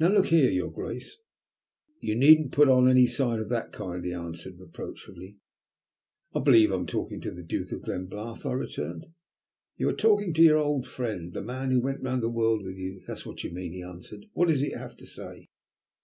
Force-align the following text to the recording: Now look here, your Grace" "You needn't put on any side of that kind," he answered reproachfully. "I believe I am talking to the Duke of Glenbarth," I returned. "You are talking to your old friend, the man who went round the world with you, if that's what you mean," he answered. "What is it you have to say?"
Now 0.00 0.08
look 0.08 0.26
here, 0.26 0.50
your 0.50 0.72
Grace" 0.72 1.16
"You 2.00 2.16
needn't 2.16 2.50
put 2.50 2.68
on 2.68 2.88
any 2.88 3.06
side 3.06 3.38
of 3.38 3.48
that 3.50 3.72
kind," 3.72 4.04
he 4.04 4.12
answered 4.12 4.58
reproachfully. 4.58 5.36
"I 6.34 6.40
believe 6.40 6.72
I 6.72 6.74
am 6.74 6.86
talking 6.86 7.20
to 7.20 7.30
the 7.30 7.44
Duke 7.44 7.70
of 7.70 7.82
Glenbarth," 7.82 8.44
I 8.44 8.50
returned. 8.54 9.06
"You 9.76 9.88
are 9.90 9.96
talking 9.96 10.34
to 10.34 10.42
your 10.42 10.58
old 10.58 10.88
friend, 10.88 11.32
the 11.32 11.40
man 11.42 11.70
who 11.70 11.80
went 11.80 12.02
round 12.02 12.20
the 12.20 12.28
world 12.30 12.64
with 12.64 12.78
you, 12.78 12.96
if 12.96 13.06
that's 13.06 13.24
what 13.24 13.44
you 13.44 13.50
mean," 13.52 13.72
he 13.72 13.80
answered. 13.84 14.26
"What 14.32 14.50
is 14.50 14.60
it 14.60 14.72
you 14.72 14.76
have 14.78 14.96
to 14.96 15.06
say?" 15.06 15.50